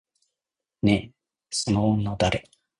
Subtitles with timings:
[0.81, 1.13] ねえ、
[1.51, 2.49] その女誰？